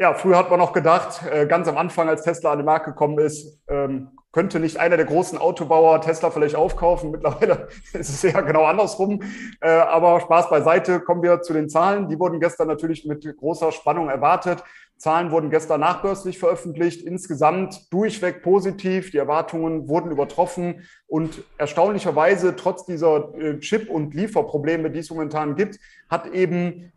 Ja, 0.00 0.12
früher 0.12 0.36
hat 0.36 0.50
man 0.50 0.58
noch 0.58 0.72
gedacht, 0.72 1.22
äh, 1.30 1.46
ganz 1.46 1.68
am 1.68 1.76
Anfang, 1.76 2.08
als 2.08 2.22
Tesla 2.24 2.50
an 2.50 2.58
den 2.58 2.66
Markt 2.66 2.86
gekommen 2.86 3.16
ist, 3.20 3.60
ähm, 3.68 4.08
könnte 4.32 4.58
nicht 4.58 4.78
einer 4.78 4.96
der 4.96 5.06
großen 5.06 5.38
Autobauer 5.38 6.00
Tesla 6.00 6.30
vielleicht 6.30 6.56
aufkaufen. 6.56 7.10
Mittlerweile 7.12 7.68
ist 7.92 8.08
es 8.08 8.24
eher 8.24 8.42
genau 8.42 8.64
andersrum. 8.64 9.22
Äh, 9.60 9.68
aber 9.68 10.20
Spaß 10.20 10.50
beiseite, 10.50 10.98
kommen 10.98 11.22
wir 11.22 11.42
zu 11.42 11.52
den 11.52 11.68
Zahlen. 11.68 12.08
Die 12.08 12.18
wurden 12.18 12.40
gestern 12.40 12.66
natürlich 12.66 13.06
mit 13.06 13.24
großer 13.36 13.70
Spannung 13.70 14.08
erwartet. 14.08 14.64
Zahlen 14.96 15.30
wurden 15.30 15.50
gestern 15.50 15.80
nachbörslich 15.80 16.40
veröffentlicht, 16.40 17.02
insgesamt 17.02 17.92
durchweg 17.92 18.42
positiv. 18.42 19.12
Die 19.12 19.18
Erwartungen 19.18 19.88
wurden 19.88 20.10
übertroffen 20.10 20.82
und 21.06 21.44
erstaunlicherweise, 21.56 22.56
trotz 22.56 22.84
dieser 22.84 23.32
äh, 23.36 23.60
Chip- 23.60 23.90
und 23.90 24.12
Lieferprobleme, 24.12 24.90
die 24.90 24.98
es 24.98 25.10
momentan 25.10 25.54
gibt, 25.54 25.78
hat 26.08 26.26
eben 26.34 26.92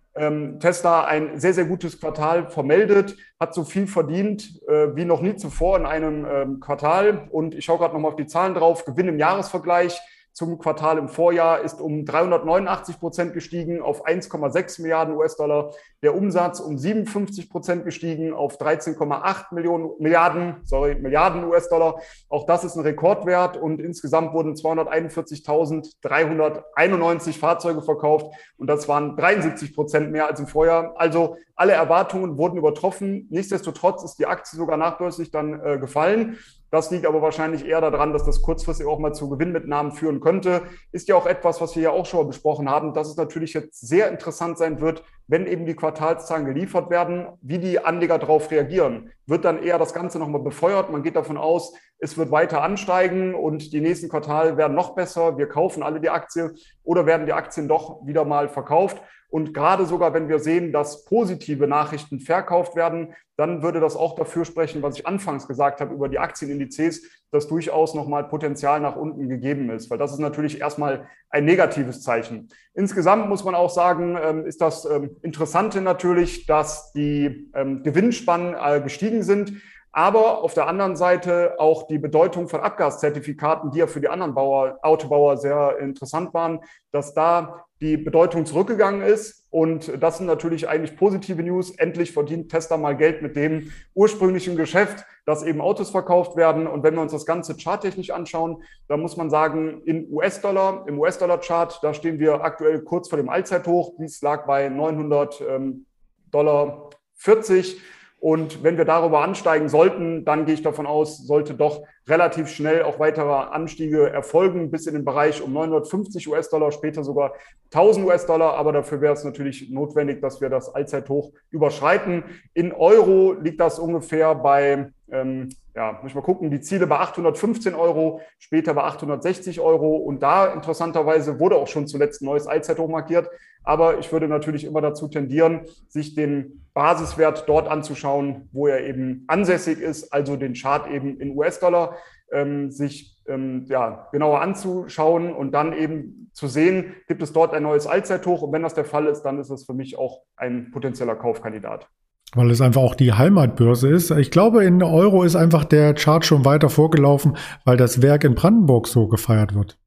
Tesla 0.60 1.06
ein 1.06 1.40
sehr, 1.40 1.54
sehr 1.54 1.66
gutes 1.66 2.00
Quartal 2.00 2.50
vermeldet, 2.50 3.18
hat 3.40 3.54
so 3.54 3.64
viel 3.64 3.88
verdient 3.88 4.62
äh, 4.68 4.96
wie 4.96 5.06
noch 5.06 5.22
nie 5.22 5.36
zuvor 5.36 5.78
in 5.78 5.86
einem 5.86 6.26
ähm, 6.26 6.60
Quartal. 6.60 7.28
Und 7.32 7.56
ich 7.56 7.66
schaue 7.66 7.78
gerade 7.78 7.94
nochmal 7.94 8.12
auf 8.12 8.18
die 8.18 8.28
Zahlen 8.28 8.54
drauf. 8.54 8.86
Gewinn 8.86 9.08
im 9.08 9.20
Jahresvergleich 9.20 10.00
zum 10.38 10.58
Quartal 10.60 11.00
im 11.00 11.10
Vorjahr 11.10 11.62
ist 11.62 11.82
um 11.82 12.06
389 12.06 13.00
Prozent 13.00 13.34
gestiegen 13.34 13.82
auf 13.82 14.06
1,6 14.06 14.84
Milliarden 14.84 15.15
US-Dollar. 15.15 15.72
Der 16.03 16.15
Umsatz 16.15 16.60
um 16.60 16.77
57 16.77 17.50
Prozent 17.50 17.86
gestiegen 17.86 18.36
auf 18.36 18.62
13,8 18.62 19.56
Millionen 19.56 19.89
Milliarden, 19.98 20.58
sorry, 20.63 20.94
Milliarden 20.94 21.44
US-Dollar. 21.44 21.96
Auch 22.29 22.46
das 22.46 22.63
ist 22.63 22.75
ein 22.75 22.84
Rekordwert 22.84 23.58
und 23.58 23.82
insgesamt 23.82 24.32
wurden 24.34 24.53
241.391 24.53 27.39
Fahrzeuge 27.39 27.82
verkauft 27.82 28.27
und 28.58 28.67
das 28.67 28.88
waren 28.88 29.17
73 29.17 29.74
Prozent 29.74 30.12
mehr 30.12 30.27
als 30.27 30.39
im 30.39 30.46
Vorjahr. 30.46 30.94
Also 30.98 31.38
alle 31.56 31.74
Erwartungen 31.74 32.38
wurden 32.38 32.60
übertroffen. 32.60 33.25
Nichtsdestotrotz 33.32 34.03
ist 34.03 34.20
die 34.20 34.27
Aktie 34.27 34.56
sogar 34.56 34.77
nachbörslich 34.77 35.32
dann 35.32 35.60
äh, 35.60 35.79
gefallen. 35.79 36.38
Das 36.70 36.92
liegt 36.92 37.06
aber 37.06 37.22
wahrscheinlich 37.22 37.66
eher 37.66 37.80
daran, 37.82 38.12
dass 38.12 38.26
das 38.26 38.42
kurzfristig 38.42 38.86
auch 38.86 39.00
mal 39.00 39.14
zu 39.14 39.30
Gewinnmitnahmen 39.30 39.92
führen 39.92 40.20
könnte. 40.20 40.64
Ist 40.92 41.08
ja 41.08 41.16
auch 41.16 41.26
etwas, 41.26 41.62
was 41.62 41.76
wir 41.76 41.84
ja 41.84 41.92
auch 41.92 42.06
schon 42.06 42.22
mal 42.22 42.28
besprochen 42.28 42.70
haben, 42.70 42.94
dass 42.94 43.08
es 43.08 43.16
natürlich 43.16 43.54
jetzt 43.54 43.88
sehr 43.88 44.10
interessant 44.10 44.58
sein 44.58 44.82
wird, 44.82 45.04
wenn 45.28 45.46
eben 45.48 45.66
die 45.66 45.76
Quartalszahlen 45.76 46.46
geliefert 46.46 46.90
werden, 46.90 47.28
wie 47.42 47.60
die 47.60 47.84
Anleger 47.84 48.18
darauf 48.18 48.52
reagieren. 48.52 49.12
Wird 49.26 49.46
dann 49.46 49.62
eher 49.62 49.78
das 49.78 49.94
Ganze 49.94 50.20
nochmal 50.20 50.42
befeuert. 50.42 50.92
Man 50.92 51.04
geht 51.04 51.16
davon 51.16 51.38
aus, 51.38 51.74
es 52.00 52.18
wird 52.18 52.32
weiter 52.32 52.62
ansteigen 52.62 53.34
und 53.34 53.74
die 53.74 53.82
nächsten 53.82 54.10
Quartale 54.10 54.56
werden 54.56 54.76
noch 54.76 54.94
besser. 54.94 55.38
Wir 55.38 55.48
kaufen 55.48 55.84
alle 55.84 56.00
die 56.00 56.10
Aktie 56.10 56.54
oder 56.88 57.06
werden 57.06 57.25
die 57.25 57.34
Aktien 57.34 57.67
doch 57.67 58.06
wieder 58.06 58.25
mal 58.25 58.48
verkauft? 58.48 59.01
Und 59.29 59.53
gerade 59.53 59.86
sogar, 59.86 60.13
wenn 60.13 60.29
wir 60.29 60.39
sehen, 60.39 60.72
dass 60.72 61.03
positive 61.03 61.67
Nachrichten 61.67 62.22
verkauft 62.22 62.77
werden, 62.77 63.13
dann 63.36 63.62
würde 63.62 63.82
das 63.82 63.98
auch 63.98 64.15
dafür 64.15 64.46
sprechen, 64.46 64.82
was 64.82 64.98
ich 64.98 65.06
anfangs 65.06 65.50
gesagt 65.50 65.82
habe 65.82 65.94
über 65.94 66.08
die 66.08 66.17
Aktienindizes, 66.17 67.03
dass 67.29 67.48
durchaus 67.50 67.94
nochmal 67.94 68.24
Potenzial 68.24 68.79
nach 68.79 68.96
unten 68.96 69.27
gegeben 69.27 69.70
ist, 69.70 69.89
weil 69.89 69.98
das 69.98 70.13
ist 70.13 70.20
natürlich 70.20 70.62
erstmal 70.62 71.10
ein 71.29 71.44
negatives 71.44 72.01
Zeichen. 72.01 72.48
Insgesamt 72.74 73.27
muss 73.27 73.44
man 73.44 73.53
auch 73.53 73.70
sagen, 73.70 74.17
ähm, 74.22 74.46
ist 74.46 74.62
das 74.62 74.86
ähm, 74.86 75.17
Interessante 75.24 75.82
natürlich, 75.82 76.46
dass 76.46 76.94
die 76.94 77.51
ähm, 77.53 77.84
Gewinnspannen 77.84 78.56
äh, 78.56 78.79
gestiegen 78.79 79.24
sind. 79.24 79.51
Aber 79.98 80.44
auf 80.44 80.54
der 80.54 80.68
anderen 80.68 80.96
Seite 80.96 81.56
auch 81.58 81.88
die 81.88 81.98
Bedeutung 81.98 82.48
von 82.48 82.60
Abgaszertifikaten, 82.60 83.72
die 83.72 83.80
ja 83.80 83.88
für 83.88 84.00
die 84.00 84.10
anderen 84.10 84.36
Bauer, 84.36 84.77
Autobauer 84.84 85.38
sehr 85.38 85.80
interessant 85.80 86.36
waren, 86.36 86.60
dass 86.92 87.16
da 87.16 87.66
die 87.82 87.98
Bedeutung 87.98 88.46
zurückgegangen 88.46 89.01
ist. 89.01 89.48
Und 89.50 89.92
das 90.00 90.18
sind 90.18 90.27
natürlich 90.27 90.70
eigentlich 90.70 90.96
positive 90.96 91.42
News. 91.42 91.72
Endlich 91.72 92.12
verdient 92.12 92.51
Tesla 92.51 92.77
mal 92.77 92.96
Geld 92.96 93.24
mit 93.24 93.36
dem 93.36 93.72
ursprünglichen 93.96 94.56
Geschäft, 94.56 95.04
dass 95.25 95.42
eben 95.42 95.62
Autos 95.62 95.89
verkauft 95.89 96.38
werden. 96.38 96.68
Und 96.68 96.84
wenn 96.84 96.94
wir 96.94 97.01
uns 97.01 97.13
das 97.13 97.25
Ganze 97.25 97.58
charttechnisch 97.58 98.12
anschauen, 98.12 98.62
dann 98.88 99.01
muss 99.01 99.18
man 99.18 99.32
sagen, 99.32 99.82
in 99.86 100.13
US-Dollar, 100.13 100.86
im 100.88 101.00
US-Dollar-Chart, 101.00 101.80
da 101.82 101.96
stehen 101.96 102.20
wir 102.20 102.44
aktuell 102.44 102.84
kurz 102.84 103.10
vor 103.10 103.18
dem 103.18 103.30
Allzeithoch. 103.30 103.94
Dies 104.00 104.22
lag 104.22 104.46
bei 104.46 104.70
900 104.70 105.42
ähm, 105.42 105.88
Dollar 106.30 106.92
40. 107.16 107.82
Und 108.20 108.64
wenn 108.64 108.78
wir 108.78 108.86
darüber 108.86 109.22
ansteigen 109.22 109.70
sollten, 109.70 110.26
dann 110.26 110.46
gehe 110.46 110.56
ich 110.56 110.64
davon 110.64 110.88
aus, 110.88 111.26
sollte 111.28 111.54
doch 111.54 111.84
relativ 112.08 112.50
schnell 112.50 112.82
auch 112.82 113.00
weitere 113.00 113.32
Anstiege 113.32 114.10
erfolgen, 114.10 114.72
bis 114.72 114.88
in 114.88 114.96
den 114.96 115.06
Bereich 115.06 115.44
um 115.44 115.54
950 115.54 116.28
US-Dollar, 116.28 116.72
später 116.72 117.04
sogar 117.04 117.34
1000 117.66 118.08
US-Dollar. 118.08 118.56
Aber 118.56 118.72
dafür 118.72 119.02
wäre 119.02 119.14
es 119.14 119.24
natürlich 119.24 119.70
notwendig, 119.70 120.20
dass 120.22 120.42
wir 120.42 120.50
das 120.50 120.74
Allzeithoch 120.74 121.32
überschreiten. 121.52 122.24
In 122.56 122.74
Euro 122.74 123.34
liegt 123.34 123.60
das 123.60 123.78
ungefähr 123.78 124.34
bei 124.34 124.90
ähm, 125.12 125.50
ja, 125.76 126.00
muss 126.02 126.12
ich 126.12 126.16
mal 126.16 126.22
gucken, 126.22 126.52
die 126.52 126.62
Ziele 126.62 126.88
bei 126.88 127.00
815 127.00 127.76
Euro, 127.76 128.22
später 128.40 128.74
bei 128.74 128.84
860 128.84 129.60
Euro. 129.60 129.96
Und 129.96 130.22
da 130.24 130.48
interessanterweise 130.48 131.40
wurde 131.40 131.56
auch 131.56 131.68
schon 131.68 131.88
zuletzt 131.88 132.22
ein 132.22 132.26
neues 132.26 132.48
Allzeithoch 132.48 132.90
markiert. 132.90 133.30
Aber 133.64 134.00
ich 134.00 134.12
würde 134.12 134.28
natürlich 134.28 134.64
immer 134.64 134.82
dazu 134.82 135.08
tendieren, 135.08 135.62
sich 135.88 136.16
den 136.16 136.66
Basiswert 136.74 137.48
dort 137.48 137.68
anzuschauen, 137.68 138.50
wo 138.52 138.68
er 138.68 138.86
eben 138.86 139.26
ansässig 139.28 139.80
ist, 139.80 140.14
also 140.14 140.36
den 140.36 140.54
Chart 140.54 140.90
eben 140.90 141.20
in 141.20 141.38
US-Dollar, 141.38 141.98
ähm, 142.32 142.72
sich 142.72 143.18
ähm, 143.28 143.66
ja, 143.68 144.08
genauer 144.12 144.42
anzuschauen 144.42 145.34
und 145.34 145.52
dann 145.52 145.74
eben 145.74 146.30
zu 146.34 146.48
sehen, 146.48 146.96
gibt 147.08 147.22
es 147.22 147.34
dort 147.34 147.54
ein 147.54 147.64
neues 147.64 147.88
Allzeithoch. 147.88 148.42
Und 148.42 148.52
wenn 148.52 148.64
das 148.64 148.74
der 148.74 148.86
Fall 148.86 149.08
ist, 149.08 149.24
dann 149.24 149.40
ist 149.40 149.50
es 149.50 149.66
für 149.66 149.74
mich 149.74 149.98
auch 149.98 150.24
ein 150.36 150.72
potenzieller 150.72 151.16
Kaufkandidat. 151.16 151.90
Weil 152.34 152.51
es 152.51 152.62
einfach 152.62 152.81
auch 152.81 152.96
die 152.96 153.13
Heimatbörse 153.13 153.89
ist. 153.89 154.12
Ich 154.12 154.31
glaube, 154.31 154.65
in 154.65 154.84
Euro 154.84 155.24
ist 155.24 155.36
einfach 155.36 155.63
der 155.63 155.93
Chart 155.93 156.25
schon 156.25 156.46
weiter 156.46 156.69
vorgelaufen, 156.69 157.38
weil 157.63 157.77
das 157.77 158.01
Werk 158.01 158.24
in 158.24 158.36
Brandenburg 158.36 158.88
so 158.88 159.07
gefeiert 159.07 159.55
wird. 159.55 159.77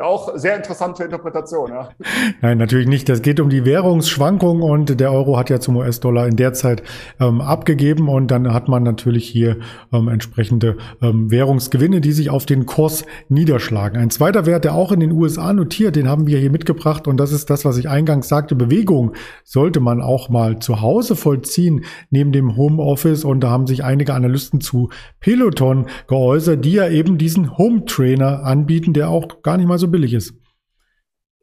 Auch 0.00 0.36
sehr 0.36 0.56
interessante 0.56 1.04
Interpretation, 1.04 1.70
ja. 1.70 1.88
Nein, 2.42 2.58
natürlich 2.58 2.88
nicht. 2.88 3.08
Das 3.08 3.22
geht 3.22 3.40
um 3.40 3.48
die 3.48 3.64
Währungsschwankungen 3.64 4.62
und 4.62 5.00
der 5.00 5.12
Euro 5.12 5.38
hat 5.38 5.48
ja 5.48 5.60
zum 5.60 5.76
US-Dollar 5.76 6.26
in 6.26 6.36
der 6.36 6.52
Zeit 6.52 6.82
ähm, 7.18 7.40
abgegeben 7.40 8.08
und 8.08 8.30
dann 8.30 8.52
hat 8.52 8.68
man 8.68 8.82
natürlich 8.82 9.26
hier 9.26 9.56
ähm, 9.92 10.08
entsprechende 10.08 10.76
ähm, 11.00 11.30
Währungsgewinne, 11.30 12.00
die 12.02 12.12
sich 12.12 12.28
auf 12.28 12.44
den 12.44 12.66
Kurs 12.66 13.06
niederschlagen. 13.28 13.98
Ein 13.98 14.10
zweiter 14.10 14.44
Wert, 14.44 14.64
der 14.64 14.74
auch 14.74 14.92
in 14.92 15.00
den 15.00 15.12
USA 15.12 15.52
notiert, 15.54 15.96
den 15.96 16.08
haben 16.08 16.26
wir 16.26 16.38
hier 16.38 16.50
mitgebracht 16.50 17.08
und 17.08 17.16
das 17.16 17.32
ist 17.32 17.48
das, 17.48 17.64
was 17.64 17.78
ich 17.78 17.88
eingangs 17.88 18.28
sagte. 18.28 18.56
Bewegung 18.56 19.14
sollte 19.42 19.80
man 19.80 20.02
auch 20.02 20.28
mal 20.28 20.58
zu 20.58 20.82
Hause 20.82 21.16
vollziehen, 21.16 21.84
neben 22.10 22.32
dem 22.32 22.56
Homeoffice 22.56 23.24
und 23.24 23.40
da 23.40 23.48
haben 23.48 23.66
sich 23.66 23.84
einige 23.84 24.12
Analysten 24.12 24.60
zu 24.60 24.90
Peloton 25.20 25.86
geäußert, 26.08 26.62
die 26.64 26.72
ja 26.72 26.88
eben 26.88 27.16
diesen 27.16 27.56
Home 27.56 27.86
Trainer 27.86 28.44
anbieten, 28.44 28.92
der 28.98 29.08
auch 29.08 29.42
gar 29.42 29.56
nicht 29.56 29.66
mal 29.66 29.78
so 29.78 29.88
billig 29.88 30.12
ist. 30.12 30.34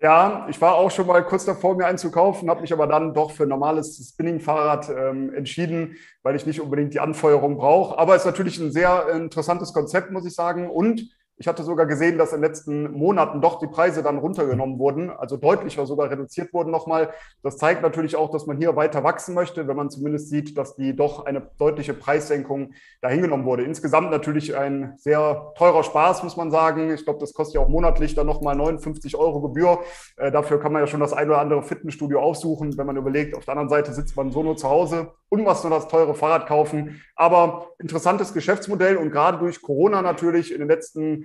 Ja, 0.01 0.45
ich 0.50 0.59
war 0.59 0.75
auch 0.75 0.91
schon 0.91 1.07
mal 1.07 1.24
kurz 1.24 1.45
davor, 1.45 1.75
mir 1.75 1.88
einen 1.88 1.97
zu 1.97 2.12
kaufen, 2.12 2.50
habe 2.50 2.62
mich 2.62 2.74
aber 2.74 2.85
dann 2.85 3.13
doch 3.13 3.31
für 3.31 3.43
ein 3.43 3.50
normales 3.50 3.97
Spinning-Fahrrad 4.13 4.89
ähm, 4.89 5.33
entschieden, 5.33 5.95
weil 6.21 6.35
ich 6.35 6.45
nicht 6.45 6.59
unbedingt 6.59 6.93
die 6.93 7.00
Anfeuerung 7.00 7.57
brauche. 7.57 7.97
Aber 7.97 8.13
es 8.13 8.21
ist 8.21 8.25
natürlich 8.25 8.59
ein 8.59 8.71
sehr 8.71 9.07
interessantes 9.09 9.74
Konzept, 9.74 10.12
muss 10.12 10.25
ich 10.25 10.35
sagen. 10.35 10.69
Und 10.69 11.09
ich 11.37 11.47
hatte 11.47 11.63
sogar 11.63 11.85
gesehen, 11.85 12.17
dass 12.17 12.31
in 12.31 12.41
den 12.41 12.49
letzten 12.49 12.91
Monaten 12.91 13.41
doch 13.41 13.59
die 13.59 13.67
Preise 13.67 14.01
dann 14.01 14.19
runtergenommen 14.19 14.79
wurden, 14.79 15.09
also 15.09 15.35
deutlicher 15.35 15.85
sogar 15.85 16.09
reduziert 16.09 16.53
wurden 16.53 16.71
nochmal. 16.71 17.09
Das 17.43 17.57
zeigt 17.57 17.81
natürlich 17.81 18.15
auch, 18.15 18.31
dass 18.31 18.45
man 18.45 18.57
hier 18.57 18.75
weiter 18.77 19.03
wachsen 19.03 19.35
möchte, 19.35 19.67
wenn 19.67 19.75
man 19.75 19.89
zumindest 19.89 20.29
sieht, 20.29 20.57
dass 20.57 20.75
die 20.75 20.95
doch 20.95 21.25
eine 21.25 21.49
deutliche 21.57 21.93
Preissenkung 21.93 22.71
dahingenommen 23.01 23.45
wurde. 23.45 23.63
Insgesamt 23.63 24.11
natürlich 24.11 24.55
ein 24.55 24.93
sehr 24.97 25.51
teurer 25.57 25.83
Spaß, 25.83 26.23
muss 26.23 26.37
man 26.37 26.51
sagen. 26.51 26.93
Ich 26.93 27.03
glaube, 27.03 27.19
das 27.19 27.33
kostet 27.33 27.55
ja 27.55 27.61
auch 27.61 27.69
monatlich 27.69 28.15
dann 28.15 28.27
nochmal 28.27 28.55
59 28.55 29.17
Euro 29.17 29.41
Gebühr. 29.41 29.79
Äh, 30.15 30.31
dafür 30.31 30.59
kann 30.61 30.71
man 30.71 30.81
ja 30.83 30.87
schon 30.87 31.01
das 31.01 31.11
ein 31.11 31.27
oder 31.27 31.39
andere 31.39 31.63
Fitnessstudio 31.63 32.21
aufsuchen, 32.21 32.77
wenn 32.77 32.87
man 32.87 32.95
überlegt, 32.95 33.35
auf 33.35 33.43
der 33.43 33.53
anderen 33.53 33.69
Seite 33.69 33.93
sitzt 33.93 34.15
man 34.15 34.31
so 34.31 34.41
nur 34.41 34.55
zu 34.55 34.69
Hause 34.69 35.11
und 35.27 35.45
was 35.45 35.63
nur 35.63 35.71
das 35.71 35.89
teure 35.89 36.15
Fahrrad 36.15 36.47
kaufen. 36.47 37.01
Aber 37.15 37.71
interessantes 37.79 38.33
Geschäftsmodell 38.33 38.95
und 38.95 39.11
gerade 39.11 39.37
durch 39.37 39.61
Corona 39.61 40.01
natürlich 40.01 40.53
in 40.53 40.59
den 40.59 40.69
letzten 40.69 41.25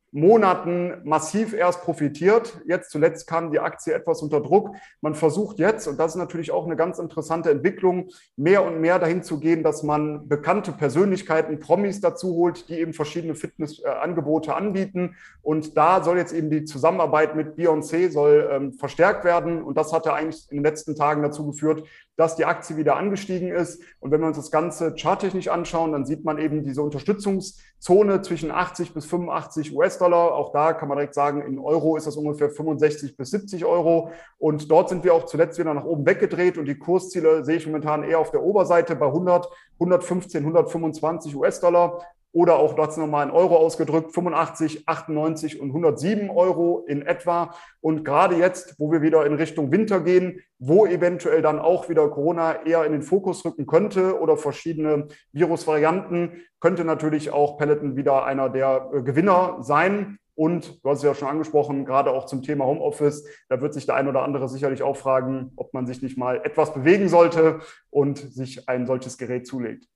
Monaten 0.13 1.01
massiv 1.05 1.53
erst 1.53 1.83
profitiert. 1.83 2.59
Jetzt 2.67 2.91
zuletzt 2.91 3.27
kam 3.27 3.49
die 3.49 3.59
Aktie 3.59 3.93
etwas 3.93 4.21
unter 4.21 4.41
Druck. 4.41 4.75
Man 4.99 5.15
versucht 5.15 5.57
jetzt, 5.57 5.87
und 5.87 5.97
das 5.97 6.11
ist 6.11 6.17
natürlich 6.17 6.51
auch 6.51 6.65
eine 6.65 6.75
ganz 6.75 6.99
interessante 6.99 7.49
Entwicklung, 7.49 8.09
mehr 8.35 8.65
und 8.65 8.81
mehr 8.81 8.99
dahin 8.99 9.23
zu 9.23 9.39
gehen, 9.39 9.63
dass 9.63 9.83
man 9.83 10.27
bekannte 10.27 10.73
Persönlichkeiten, 10.73 11.59
Promis 11.59 12.01
dazu 12.01 12.35
holt, 12.35 12.67
die 12.67 12.79
eben 12.79 12.93
verschiedene 12.93 13.35
Fitnessangebote 13.35 14.53
anbieten. 14.53 15.15
Und 15.41 15.77
da 15.77 16.03
soll 16.03 16.17
jetzt 16.17 16.33
eben 16.33 16.49
die 16.49 16.65
Zusammenarbeit 16.65 17.37
mit 17.37 17.55
Beyoncé 17.55 18.11
soll 18.11 18.49
ähm, 18.51 18.73
verstärkt 18.73 19.23
werden. 19.23 19.63
Und 19.63 19.77
das 19.77 19.93
hat 19.93 20.05
ja 20.05 20.13
eigentlich 20.13 20.45
in 20.49 20.57
den 20.57 20.65
letzten 20.65 20.95
Tagen 20.95 21.21
dazu 21.21 21.47
geführt, 21.47 21.87
dass 22.17 22.35
die 22.35 22.45
Aktie 22.45 22.77
wieder 22.77 22.97
angestiegen 22.97 23.49
ist. 23.49 23.81
Und 23.99 24.11
wenn 24.11 24.19
wir 24.19 24.27
uns 24.27 24.37
das 24.37 24.51
Ganze 24.51 24.93
charttechnisch 24.95 25.47
anschauen, 25.47 25.93
dann 25.93 26.05
sieht 26.05 26.25
man 26.25 26.37
eben 26.37 26.63
diese 26.63 26.81
Unterstützungszone 26.81 28.21
zwischen 28.21 28.51
80 28.51 28.93
bis 28.93 29.05
85 29.05 29.73
US-Dollar. 30.01 30.33
Auch 30.33 30.51
da 30.51 30.73
kann 30.73 30.89
man 30.89 30.97
direkt 30.97 31.13
sagen, 31.13 31.41
in 31.41 31.59
Euro 31.59 31.95
ist 31.95 32.07
das 32.07 32.17
ungefähr 32.17 32.49
65 32.49 33.15
bis 33.15 33.31
70 33.31 33.65
Euro. 33.65 34.11
Und 34.37 34.69
dort 34.69 34.89
sind 34.89 35.03
wir 35.03 35.13
auch 35.13 35.25
zuletzt 35.25 35.59
wieder 35.59 35.73
nach 35.73 35.85
oben 35.85 36.05
weggedreht. 36.05 36.57
Und 36.57 36.65
die 36.65 36.77
Kursziele 36.77 37.45
sehe 37.45 37.57
ich 37.57 37.67
momentan 37.67 38.03
eher 38.03 38.19
auf 38.19 38.31
der 38.31 38.43
Oberseite 38.43 38.95
bei 38.95 39.07
100, 39.07 39.47
115, 39.79 40.41
125 40.43 41.35
US-Dollar 41.35 42.01
oder 42.33 42.57
auch 42.57 42.75
dort 42.75 42.97
nochmal 42.97 43.27
in 43.27 43.31
Euro 43.31 43.57
ausgedrückt, 43.57 44.13
85, 44.13 44.87
98 44.87 45.59
und 45.59 45.69
107 45.69 46.29
Euro 46.29 46.85
in 46.87 47.01
etwa. 47.01 47.53
Und 47.81 48.05
gerade 48.05 48.35
jetzt, 48.35 48.79
wo 48.79 48.91
wir 48.91 49.01
wieder 49.01 49.25
in 49.25 49.33
Richtung 49.33 49.71
Winter 49.71 49.99
gehen, 49.99 50.41
wo 50.57 50.85
eventuell 50.85 51.41
dann 51.41 51.59
auch 51.59 51.89
wieder 51.89 52.07
Corona 52.09 52.65
eher 52.65 52.85
in 52.85 52.93
den 52.93 53.01
Fokus 53.01 53.43
rücken 53.43 53.65
könnte 53.65 54.19
oder 54.19 54.37
verschiedene 54.37 55.07
Virusvarianten, 55.33 56.41
könnte 56.59 56.85
natürlich 56.85 57.31
auch 57.31 57.57
Peloton 57.57 57.95
wieder 57.97 58.25
einer 58.25 58.49
der 58.49 58.89
äh, 58.93 59.01
Gewinner 59.01 59.57
sein. 59.61 60.17
Und 60.33 60.83
du 60.83 60.89
hast 60.89 60.99
es 60.99 61.03
ja 61.03 61.13
schon 61.13 61.27
angesprochen, 61.27 61.85
gerade 61.85 62.11
auch 62.11 62.25
zum 62.25 62.41
Thema 62.41 62.65
Homeoffice, 62.65 63.25
da 63.49 63.61
wird 63.61 63.73
sich 63.73 63.85
der 63.85 63.95
ein 63.95 64.07
oder 64.07 64.23
andere 64.23 64.47
sicherlich 64.47 64.81
auch 64.81 64.95
fragen, 64.95 65.51
ob 65.57 65.73
man 65.73 65.85
sich 65.85 66.01
nicht 66.01 66.17
mal 66.17 66.37
etwas 66.43 66.73
bewegen 66.73 67.09
sollte 67.09 67.59
und 67.89 68.17
sich 68.17 68.69
ein 68.69 68.87
solches 68.87 69.17
Gerät 69.17 69.45
zulegt. 69.45 69.87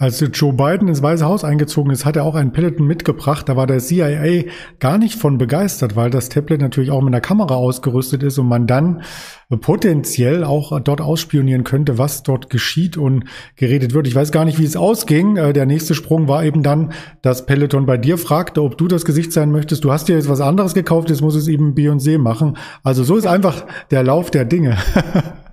Als 0.00 0.24
Joe 0.32 0.52
Biden 0.52 0.86
ins 0.86 1.02
Weiße 1.02 1.24
Haus 1.24 1.42
eingezogen 1.42 1.90
ist, 1.90 2.04
hat 2.04 2.14
er 2.14 2.22
auch 2.22 2.36
ein 2.36 2.52
Peloton 2.52 2.86
mitgebracht. 2.86 3.48
Da 3.48 3.56
war 3.56 3.66
der 3.66 3.80
CIA 3.80 4.44
gar 4.78 4.96
nicht 4.96 5.18
von 5.18 5.38
begeistert, 5.38 5.96
weil 5.96 6.10
das 6.10 6.28
Tablet 6.28 6.60
natürlich 6.60 6.92
auch 6.92 7.00
mit 7.00 7.12
einer 7.12 7.20
Kamera 7.20 7.56
ausgerüstet 7.56 8.22
ist 8.22 8.38
und 8.38 8.46
man 8.46 8.68
dann 8.68 9.02
potenziell 9.60 10.44
auch 10.44 10.78
dort 10.78 11.00
ausspionieren 11.00 11.64
könnte, 11.64 11.98
was 11.98 12.22
dort 12.22 12.48
geschieht 12.48 12.96
und 12.96 13.24
geredet 13.56 13.92
wird. 13.92 14.06
Ich 14.06 14.14
weiß 14.14 14.30
gar 14.30 14.44
nicht, 14.44 14.60
wie 14.60 14.64
es 14.64 14.76
ausging. 14.76 15.36
Äh, 15.36 15.52
der 15.52 15.66
nächste 15.66 15.96
Sprung 15.96 16.28
war 16.28 16.44
eben 16.44 16.62
dann, 16.62 16.92
dass 17.22 17.46
Peloton 17.46 17.84
bei 17.84 17.96
dir 17.96 18.18
fragte, 18.18 18.62
ob 18.62 18.78
du 18.78 18.86
das 18.86 19.04
Gesicht 19.04 19.32
sein 19.32 19.50
möchtest. 19.50 19.82
Du 19.82 19.90
hast 19.90 20.06
dir 20.06 20.14
jetzt 20.14 20.28
was 20.28 20.40
anderes 20.40 20.74
gekauft, 20.74 21.10
jetzt 21.10 21.22
muss 21.22 21.34
es 21.34 21.48
eben 21.48 21.74
Beyoncé 21.74 22.18
machen. 22.18 22.56
Also 22.84 23.02
so 23.02 23.16
ist 23.16 23.26
einfach 23.26 23.66
der 23.90 24.04
Lauf 24.04 24.30
der 24.30 24.44
Dinge. 24.44 24.76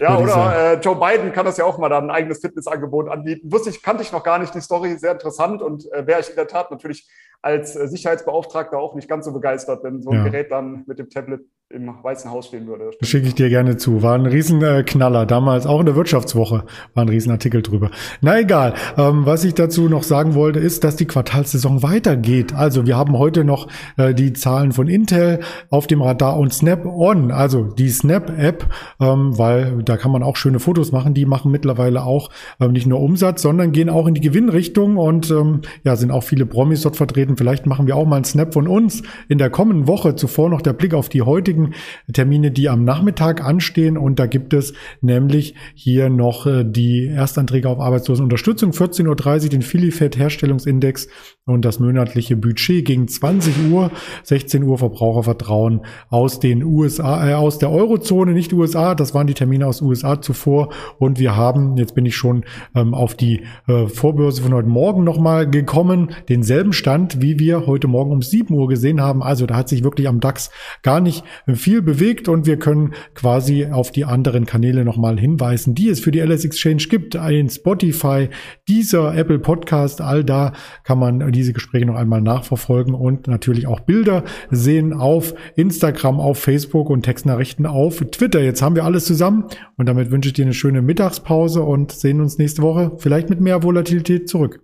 Ja, 0.00 0.18
oder 0.18 0.72
äh, 0.72 0.80
Joe 0.80 0.96
Biden 0.96 1.32
kann 1.32 1.44
das 1.44 1.56
ja 1.56 1.64
auch 1.64 1.78
mal 1.78 1.88
dann 1.88 2.04
ein 2.04 2.10
eigenes 2.10 2.40
Fitnessangebot 2.40 3.08
anbieten. 3.08 3.50
Wusste 3.52 3.70
ich, 3.70 3.82
kannte 3.82 4.02
ich 4.02 4.12
noch 4.12 4.22
gar 4.22 4.38
nicht 4.38 4.54
die 4.54 4.60
Story, 4.60 4.96
sehr 4.98 5.12
interessant 5.12 5.62
und 5.62 5.90
äh, 5.92 6.06
wäre 6.06 6.20
ich 6.20 6.30
in 6.30 6.36
der 6.36 6.48
Tat 6.48 6.70
natürlich 6.70 7.08
als 7.42 7.76
äh, 7.76 7.88
Sicherheitsbeauftragter 7.88 8.78
auch 8.78 8.94
nicht 8.94 9.08
ganz 9.08 9.26
so 9.26 9.32
begeistert, 9.32 9.84
wenn 9.84 10.02
so 10.02 10.10
ein 10.10 10.18
ja. 10.18 10.24
Gerät 10.24 10.50
dann 10.50 10.84
mit 10.86 10.98
dem 10.98 11.10
Tablet 11.10 11.42
im 11.74 11.90
Weißen 12.02 12.30
Haus 12.30 12.46
stehen 12.46 12.66
würde. 12.66 12.92
Schicke 13.02 13.26
ich 13.26 13.34
dir 13.34 13.48
gerne 13.48 13.76
zu. 13.76 14.02
War 14.02 14.14
ein 14.14 14.26
Riesenknaller. 14.26 15.26
Damals 15.26 15.66
auch 15.66 15.80
in 15.80 15.86
der 15.86 15.96
Wirtschaftswoche 15.96 16.64
war 16.94 17.04
ein 17.04 17.08
Riesenartikel 17.08 17.62
drüber. 17.62 17.90
Na 18.20 18.38
egal. 18.38 18.74
Ähm, 18.96 19.26
was 19.26 19.44
ich 19.44 19.54
dazu 19.54 19.88
noch 19.88 20.04
sagen 20.04 20.34
wollte, 20.34 20.60
ist, 20.60 20.84
dass 20.84 20.96
die 20.96 21.06
Quartalssaison 21.06 21.82
weitergeht. 21.82 22.54
Also 22.54 22.86
wir 22.86 22.96
haben 22.96 23.18
heute 23.18 23.44
noch 23.44 23.66
äh, 23.96 24.14
die 24.14 24.32
Zahlen 24.32 24.72
von 24.72 24.86
Intel 24.86 25.40
auf 25.68 25.86
dem 25.86 26.00
Radar 26.00 26.38
und 26.38 26.54
Snap-on, 26.54 27.32
also 27.32 27.64
die 27.64 27.88
Snap-App, 27.88 28.66
ähm, 29.00 29.36
weil 29.36 29.82
da 29.82 29.96
kann 29.96 30.12
man 30.12 30.22
auch 30.22 30.36
schöne 30.36 30.60
Fotos 30.60 30.92
machen. 30.92 31.14
Die 31.14 31.26
machen 31.26 31.50
mittlerweile 31.50 32.04
auch 32.04 32.30
ähm, 32.60 32.72
nicht 32.72 32.86
nur 32.86 33.00
Umsatz, 33.00 33.42
sondern 33.42 33.72
gehen 33.72 33.90
auch 33.90 34.06
in 34.06 34.14
die 34.14 34.20
Gewinnrichtung 34.20 34.96
und 34.96 35.30
ähm, 35.30 35.62
ja, 35.82 35.96
sind 35.96 36.12
auch 36.12 36.22
viele 36.22 36.46
Promis 36.46 36.82
dort 36.82 36.96
vertreten. 36.96 37.36
Vielleicht 37.36 37.66
machen 37.66 37.88
wir 37.88 37.96
auch 37.96 38.06
mal 38.06 38.16
einen 38.16 38.24
Snap 38.24 38.54
von 38.54 38.68
uns 38.68 39.02
in 39.28 39.38
der 39.38 39.50
kommenden 39.50 39.88
Woche. 39.88 40.14
Zuvor 40.14 40.50
noch 40.50 40.62
der 40.62 40.72
Blick 40.72 40.94
auf 40.94 41.08
die 41.08 41.22
heutigen 41.22 41.63
Termine, 42.12 42.50
die 42.50 42.68
am 42.68 42.84
Nachmittag 42.84 43.44
anstehen. 43.44 43.96
Und 43.96 44.18
da 44.18 44.26
gibt 44.26 44.52
es 44.52 44.74
nämlich 45.00 45.54
hier 45.74 46.10
noch 46.10 46.46
äh, 46.46 46.64
die 46.64 47.06
Erstanträge 47.06 47.68
auf 47.68 47.80
Arbeitslosenunterstützung. 47.80 48.72
14.30 48.72 49.44
Uhr 49.44 49.48
den 49.50 49.62
Filifed 49.62 50.16
Herstellungsindex 50.18 51.08
und 51.46 51.64
das 51.64 51.78
monatliche 51.78 52.36
Budget 52.36 52.84
gegen 52.84 53.08
20 53.08 53.70
Uhr. 53.70 53.90
16 54.22 54.62
Uhr 54.62 54.78
Verbrauchervertrauen 54.78 55.82
aus 56.08 56.40
den 56.40 56.62
USA, 56.64 57.28
äh, 57.28 57.34
aus 57.34 57.58
der 57.58 57.70
Eurozone, 57.70 58.32
nicht 58.32 58.52
USA. 58.52 58.94
Das 58.94 59.14
waren 59.14 59.26
die 59.26 59.34
Termine 59.34 59.66
aus 59.66 59.82
USA 59.82 60.20
zuvor. 60.20 60.70
Und 60.98 61.18
wir 61.18 61.36
haben, 61.36 61.76
jetzt 61.76 61.94
bin 61.94 62.06
ich 62.06 62.16
schon 62.16 62.44
ähm, 62.74 62.94
auf 62.94 63.14
die 63.14 63.42
äh, 63.66 63.86
Vorbörse 63.86 64.42
von 64.42 64.54
heute 64.54 64.68
Morgen 64.68 65.04
nochmal 65.04 65.48
gekommen, 65.48 66.10
denselben 66.28 66.72
Stand, 66.72 67.20
wie 67.20 67.38
wir 67.38 67.66
heute 67.66 67.88
Morgen 67.88 68.12
um 68.12 68.22
7 68.22 68.52
Uhr 68.54 68.68
gesehen 68.68 69.00
haben. 69.00 69.22
Also 69.22 69.46
da 69.46 69.56
hat 69.56 69.68
sich 69.68 69.84
wirklich 69.84 70.08
am 70.08 70.20
DAX 70.20 70.50
gar 70.82 71.00
nicht 71.00 71.24
viel 71.52 71.82
bewegt 71.82 72.28
und 72.28 72.46
wir 72.46 72.58
können 72.58 72.94
quasi 73.14 73.66
auf 73.66 73.90
die 73.90 74.04
anderen 74.04 74.46
Kanäle 74.46 74.84
nochmal 74.84 75.18
hinweisen, 75.18 75.74
die 75.74 75.88
es 75.88 76.00
für 76.00 76.10
die 76.10 76.20
LS 76.20 76.44
Exchange 76.44 76.84
gibt. 76.88 77.16
Ein 77.16 77.50
Spotify, 77.50 78.28
dieser 78.68 79.14
Apple 79.14 79.38
Podcast, 79.38 80.00
all 80.00 80.24
da 80.24 80.52
kann 80.84 80.98
man 80.98 81.32
diese 81.32 81.52
Gespräche 81.52 81.86
noch 81.86 81.96
einmal 81.96 82.22
nachverfolgen 82.22 82.94
und 82.94 83.28
natürlich 83.28 83.66
auch 83.66 83.80
Bilder 83.80 84.24
sehen 84.50 84.92
auf 84.92 85.34
Instagram, 85.56 86.20
auf 86.20 86.38
Facebook 86.38 86.88
und 86.88 87.02
Textnachrichten 87.02 87.66
auf 87.66 87.98
Twitter. 87.98 88.40
Jetzt 88.40 88.62
haben 88.62 88.76
wir 88.76 88.84
alles 88.84 89.04
zusammen 89.04 89.44
und 89.76 89.86
damit 89.86 90.10
wünsche 90.10 90.28
ich 90.28 90.32
dir 90.32 90.44
eine 90.44 90.54
schöne 90.54 90.80
Mittagspause 90.80 91.62
und 91.62 91.92
sehen 91.92 92.20
uns 92.20 92.38
nächste 92.38 92.62
Woche 92.62 92.92
vielleicht 92.98 93.28
mit 93.28 93.40
mehr 93.40 93.62
Volatilität 93.62 94.28
zurück. 94.28 94.60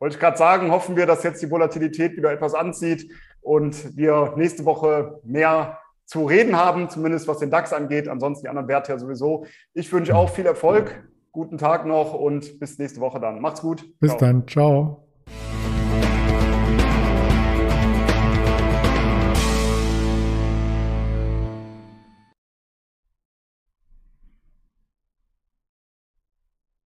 Wollte 0.00 0.14
ich 0.14 0.20
gerade 0.20 0.36
sagen, 0.36 0.70
hoffen 0.70 0.96
wir, 0.96 1.06
dass 1.06 1.24
jetzt 1.24 1.42
die 1.42 1.50
Volatilität 1.50 2.16
wieder 2.16 2.30
etwas 2.30 2.54
anzieht 2.54 3.10
und 3.40 3.96
wir 3.96 4.34
nächste 4.36 4.64
Woche 4.64 5.20
mehr 5.24 5.78
zu 6.08 6.24
reden 6.24 6.56
haben, 6.56 6.88
zumindest 6.88 7.28
was 7.28 7.38
den 7.38 7.50
DAX 7.50 7.72
angeht. 7.72 8.08
Ansonsten 8.08 8.44
die 8.44 8.48
anderen 8.48 8.66
Werte 8.66 8.92
ja 8.92 8.98
sowieso. 8.98 9.44
Ich 9.74 9.92
wünsche 9.92 10.16
auch 10.16 10.30
viel 10.30 10.46
Erfolg, 10.46 11.06
guten 11.32 11.58
Tag 11.58 11.84
noch 11.84 12.14
und 12.14 12.58
bis 12.58 12.78
nächste 12.78 13.00
Woche 13.00 13.20
dann. 13.20 13.40
Macht's 13.40 13.60
gut. 13.60 13.84
Bis 14.00 14.10
ciao. 14.10 14.20
dann. 14.20 14.48
Ciao. 14.48 15.07